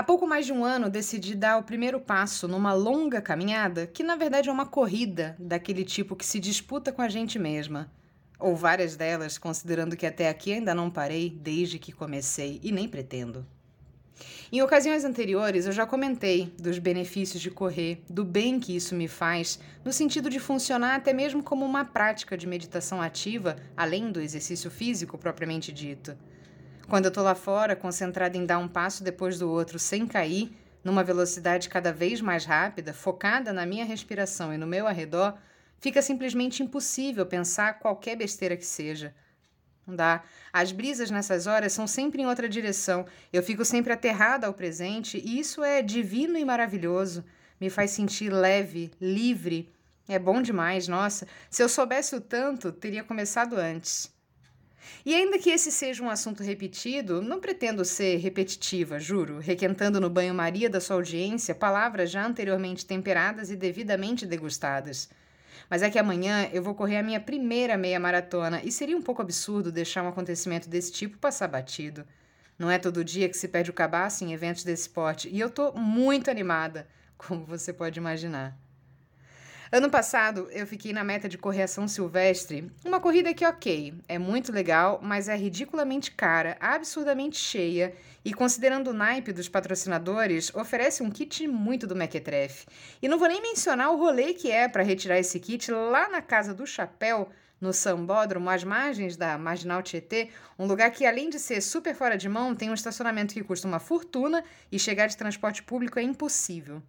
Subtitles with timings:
[0.00, 4.02] Há pouco mais de um ano decidi dar o primeiro passo numa longa caminhada, que
[4.02, 7.92] na verdade é uma corrida daquele tipo que se disputa com a gente mesma.
[8.38, 12.88] Ou várias delas, considerando que até aqui ainda não parei desde que comecei e nem
[12.88, 13.46] pretendo.
[14.50, 19.06] Em ocasiões anteriores, eu já comentei dos benefícios de correr, do bem que isso me
[19.06, 24.18] faz, no sentido de funcionar até mesmo como uma prática de meditação ativa, além do
[24.18, 26.16] exercício físico propriamente dito.
[26.90, 30.52] Quando eu tô lá fora, concentrada em dar um passo depois do outro sem cair,
[30.82, 35.34] numa velocidade cada vez mais rápida, focada na minha respiração e no meu arredor,
[35.78, 39.14] fica simplesmente impossível pensar qualquer besteira que seja.
[39.86, 40.24] Não dá.
[40.52, 43.06] As brisas nessas horas são sempre em outra direção.
[43.32, 47.24] Eu fico sempre aterrada ao presente e isso é divino e maravilhoso.
[47.60, 49.72] Me faz sentir leve, livre.
[50.08, 51.24] É bom demais, nossa.
[51.48, 54.12] Se eu soubesse o tanto, teria começado antes.
[55.04, 60.10] E ainda que esse seja um assunto repetido, não pretendo ser repetitiva, juro, requentando no
[60.10, 65.08] banho-maria da sua audiência palavras já anteriormente temperadas e devidamente degustadas.
[65.68, 69.02] Mas é que amanhã eu vou correr a minha primeira meia maratona e seria um
[69.02, 72.04] pouco absurdo deixar um acontecimento desse tipo passar batido.
[72.58, 75.48] Não é todo dia que se perde o cabaço em eventos desse porte e eu
[75.48, 78.69] tô muito animada, como você pode imaginar.
[79.72, 83.94] Ano passado, eu fiquei na meta de correr a São Silvestre, uma corrida que, ok,
[84.08, 90.52] é muito legal, mas é ridiculamente cara, absurdamente cheia e, considerando o naipe dos patrocinadores,
[90.56, 92.66] oferece um kit muito do Mequetrefe.
[93.00, 96.20] E não vou nem mencionar o rolê que é para retirar esse kit lá na
[96.20, 97.28] Casa do Chapéu,
[97.60, 102.18] no Sambódromo, às margens da Marginal Tietê, um lugar que, além de ser super fora
[102.18, 106.02] de mão, tem um estacionamento que custa uma fortuna e chegar de transporte público é
[106.02, 106.82] impossível.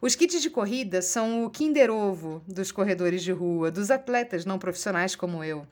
[0.00, 4.58] Os kits de corrida são o Kinder Ovo dos corredores de rua, dos atletas não
[4.58, 5.66] profissionais como eu.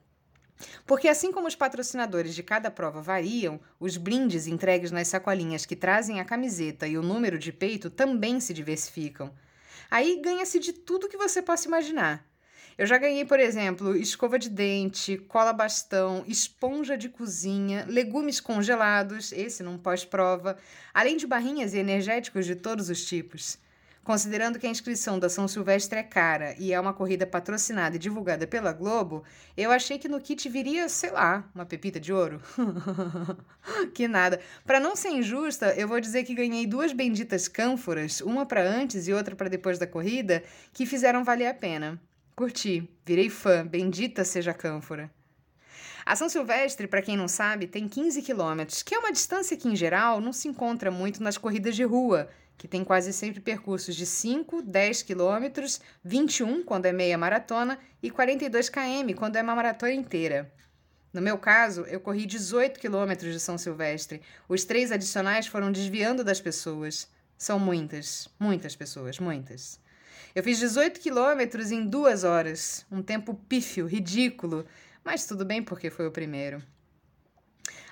[0.86, 5.76] Porque assim como os patrocinadores de cada prova variam, os brindes entregues nas sacolinhas que
[5.76, 9.30] trazem a camiseta e o número de peito também se diversificam.
[9.90, 12.24] Aí ganha-se de tudo que você possa imaginar.
[12.78, 19.32] Eu já ganhei, por exemplo, escova de dente, cola bastão, esponja de cozinha, legumes congelados,
[19.32, 20.56] esse num pós-prova,
[20.92, 23.62] além de barrinhas e energéticos de todos os tipos.
[24.04, 27.98] Considerando que a inscrição da São Silvestre é cara e é uma corrida patrocinada e
[27.98, 29.24] divulgada pela Globo,
[29.56, 32.38] eu achei que no kit viria, sei lá, uma pepita de ouro.
[33.94, 34.38] que nada.
[34.62, 39.08] Para não ser injusta, eu vou dizer que ganhei duas benditas cânforas, uma para antes
[39.08, 40.44] e outra para depois da corrida,
[40.74, 41.98] que fizeram valer a pena.
[42.36, 45.10] Curti, virei fã, bendita seja a cânfora.
[46.04, 49.68] A São Silvestre, para quem não sabe, tem 15 quilômetros, que é uma distância que,
[49.68, 53.94] em geral, não se encontra muito nas corridas de rua, que tem quase sempre percursos
[53.94, 59.56] de 5, 10 quilômetros, 21 quando é meia maratona e 42 km quando é uma
[59.56, 60.52] maratona inteira.
[61.12, 64.20] No meu caso, eu corri 18 quilômetros de São Silvestre.
[64.48, 67.08] Os três adicionais foram desviando das pessoas.
[67.38, 69.78] São muitas, muitas pessoas, muitas.
[70.34, 74.66] Eu fiz 18 quilômetros em duas horas, um tempo pífio, ridículo,
[75.04, 76.62] mas tudo bem porque foi o primeiro.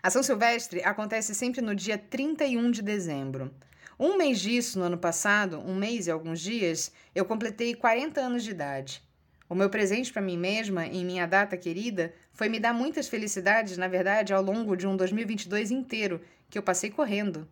[0.03, 3.55] A São Silvestre acontece sempre no dia 31 de dezembro.
[3.99, 8.43] Um mês disso, no ano passado, um mês e alguns dias, eu completei 40 anos
[8.43, 9.03] de idade.
[9.49, 13.77] O meu presente para mim mesma, em minha data querida, foi me dar muitas felicidades,
[13.77, 17.47] na verdade, ao longo de um 2022 inteiro, que eu passei correndo.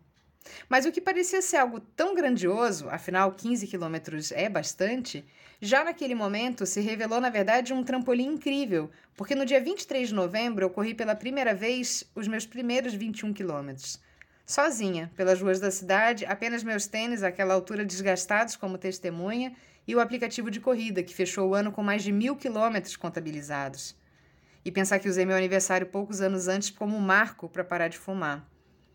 [0.67, 5.25] Mas o que parecia ser algo tão grandioso, afinal 15 quilômetros é bastante,
[5.61, 10.15] já naquele momento se revelou na verdade um trampolim incrível, porque no dia 23 de
[10.15, 13.99] novembro eu corri pela primeira vez os meus primeiros 21 quilômetros.
[14.45, 19.55] Sozinha, pelas ruas da cidade, apenas meus tênis, àquela altura desgastados como testemunha,
[19.87, 23.95] e o aplicativo de corrida, que fechou o ano com mais de mil quilômetros contabilizados.
[24.63, 28.45] E pensar que usei meu aniversário poucos anos antes como marco para parar de fumar.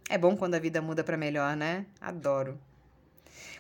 [0.09, 1.85] É bom quando a vida muda para melhor, né?
[2.01, 2.59] Adoro.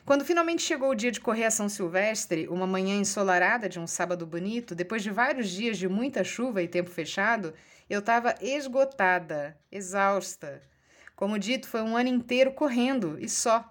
[0.04, 3.86] Quando finalmente chegou o dia de correr a São Silvestre, uma manhã ensolarada de um
[3.88, 7.52] sábado bonito, depois de vários dias de muita chuva e tempo fechado,
[7.90, 10.62] eu estava esgotada, exausta.
[11.16, 13.68] Como dito, foi um ano inteiro correndo e só.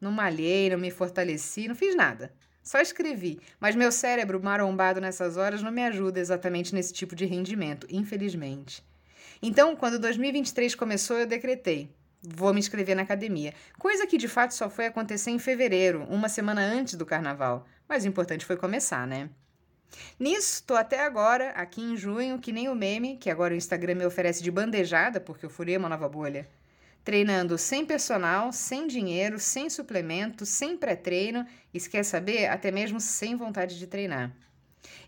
[0.00, 2.32] Não malhei, não me fortaleci, não fiz nada.
[2.62, 7.24] Só escrevi, mas meu cérebro marombado nessas horas não me ajuda exatamente nesse tipo de
[7.24, 8.84] rendimento, infelizmente.
[9.40, 13.54] Então, quando 2023 começou, eu decretei: vou me inscrever na academia.
[13.78, 17.66] Coisa que de fato só foi acontecer em fevereiro, uma semana antes do carnaval.
[17.88, 19.30] Mas o importante foi começar, né?
[20.18, 23.94] Nisso, tô até agora, aqui em junho, que nem o meme, que agora o Instagram
[23.94, 26.46] me oferece de bandejada, porque eu furei uma nova bolha
[27.06, 33.00] treinando sem personal, sem dinheiro, sem suplemento, sem pré-treino e, se quer saber, até mesmo
[33.00, 34.32] sem vontade de treinar.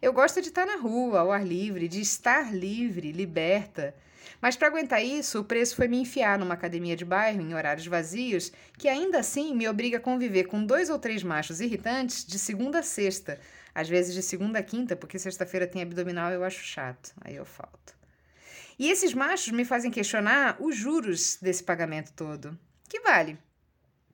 [0.01, 3.97] Eu gosto de estar na rua, ao ar livre, de estar livre, liberta.
[4.41, 7.87] Mas para aguentar isso, o preço foi me enfiar numa academia de bairro em horários
[7.87, 12.39] vazios, que ainda assim me obriga a conviver com dois ou três machos irritantes de
[12.39, 13.41] segunda a sexta,
[13.75, 17.45] às vezes de segunda a quinta, porque sexta-feira tem abdominal eu acho chato, aí eu
[17.45, 17.97] falto.
[18.79, 22.57] E esses machos me fazem questionar os juros desse pagamento todo.
[22.89, 23.37] Que vale?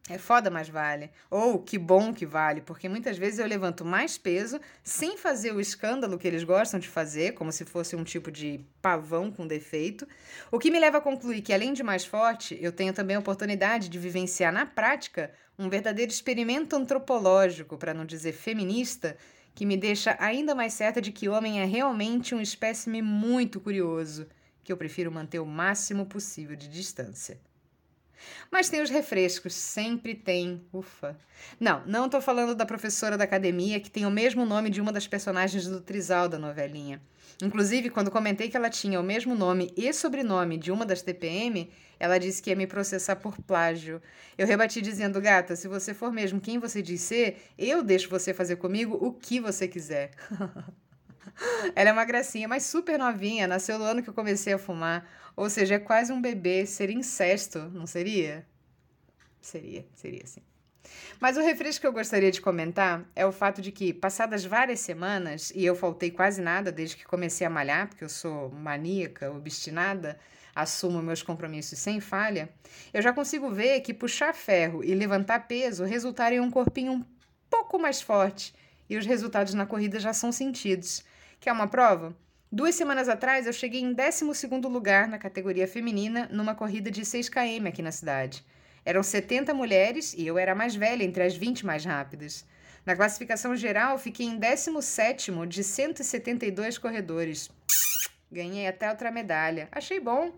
[0.06, 1.11] É foda, mas vale.
[1.31, 5.61] Ou que bom que vale, porque muitas vezes eu levanto mais peso sem fazer o
[5.61, 10.06] escândalo que eles gostam de fazer, como se fosse um tipo de pavão com defeito.
[10.53, 13.19] O que me leva a concluir que, além de mais forte, eu tenho também a
[13.19, 19.17] oportunidade de vivenciar na prática um verdadeiro experimento antropológico, para não dizer feminista,
[19.55, 24.27] que me deixa ainda mais certa de que homem é realmente um espécime muito curioso,
[24.62, 27.41] que eu prefiro manter o máximo possível de distância.
[28.50, 30.64] Mas tem os refrescos, sempre tem.
[30.72, 31.16] Ufa.
[31.58, 34.93] Não, não tô falando da professora da academia que tem o mesmo nome de uma
[34.93, 37.00] das personagens do Trisal da novelinha.
[37.43, 41.70] Inclusive, quando comentei que ela tinha o mesmo nome e sobrenome de uma das TPM,
[41.99, 44.00] ela disse que ia me processar por plágio.
[44.38, 48.32] Eu rebati dizendo, gata, se você for mesmo quem você diz ser, eu deixo você
[48.32, 50.12] fazer comigo o que você quiser.
[51.75, 55.09] ela é uma gracinha, mas super novinha, nasceu no ano que eu comecei a fumar.
[55.37, 58.47] Ou seja, é quase um bebê, seria incesto, não seria?
[59.41, 60.41] Seria, seria sim.
[61.19, 64.81] Mas o refresco que eu gostaria de comentar é o fato de que, passadas várias
[64.81, 69.31] semanas, e eu faltei quase nada desde que comecei a malhar, porque eu sou maníaca,
[69.31, 70.19] obstinada,
[70.55, 72.49] assumo meus compromissos sem falha,
[72.93, 77.05] eu já consigo ver que puxar ferro e levantar peso resultaram em um corpinho um
[77.51, 78.55] pouco mais forte,
[78.89, 81.03] e os resultados na corrida já são sentidos.
[81.44, 82.17] Quer uma prova?
[82.50, 87.29] Duas semanas atrás, eu cheguei em 12 lugar na categoria feminina numa corrida de 6
[87.29, 88.43] km aqui na cidade.
[88.82, 92.46] Eram 70 mulheres e eu era a mais velha entre as 20 mais rápidas.
[92.87, 97.50] Na classificação geral, fiquei em 17 de 172 corredores.
[98.32, 99.69] Ganhei até outra medalha.
[99.70, 100.32] Achei bom.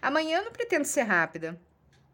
[0.00, 1.60] Amanhã não pretendo ser rápida,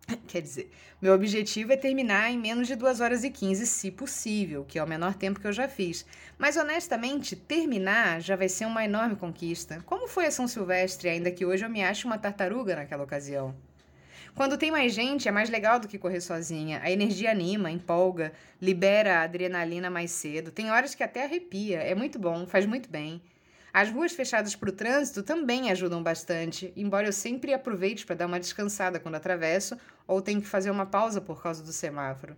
[0.27, 0.71] Quer dizer,
[1.01, 4.85] meu objetivo é terminar em menos de 2 horas e 15, se possível, que é
[4.85, 6.05] o menor tempo que eu já fiz.
[6.39, 9.83] Mas honestamente, terminar já vai ser uma enorme conquista.
[9.87, 13.55] Como foi a São Silvestre, ainda que hoje eu me ache uma tartaruga naquela ocasião?
[14.35, 16.81] Quando tem mais gente, é mais legal do que correr sozinha.
[16.83, 20.51] A energia anima, empolga, libera a adrenalina mais cedo.
[20.51, 21.81] Tem horas que até arrepia.
[21.81, 23.21] É muito bom, faz muito bem.
[23.75, 28.27] As ruas fechadas para o trânsito também ajudam bastante, embora eu sempre aproveite para dar
[28.27, 32.37] uma descansada quando atravesso ou tenho que fazer uma pausa por causa do semáforo.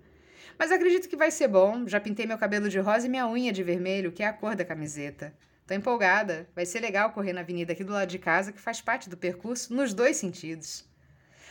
[0.56, 1.88] Mas acredito que vai ser bom.
[1.88, 4.54] Já pintei meu cabelo de rosa e minha unha de vermelho, que é a cor
[4.54, 5.34] da camiseta.
[5.66, 6.48] Tô empolgada.
[6.54, 9.16] Vai ser legal correr na avenida aqui do lado de casa, que faz parte do
[9.16, 10.84] percurso nos dois sentidos.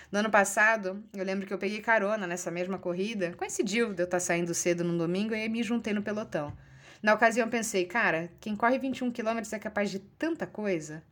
[0.09, 3.33] No ano passado, eu lembro que eu peguei carona nessa mesma corrida.
[3.33, 6.55] Coincidiu de eu estar saindo cedo num domingo e me juntei no pelotão.
[7.03, 11.03] Na ocasião pensei, cara, quem corre 21 quilômetros é capaz de tanta coisa.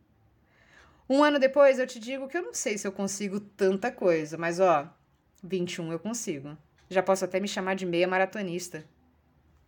[1.09, 4.37] Um ano depois eu te digo que eu não sei se eu consigo tanta coisa,
[4.37, 4.89] mas ó,
[5.43, 6.57] 21 eu consigo.
[6.89, 8.85] Já posso até me chamar de meia maratonista.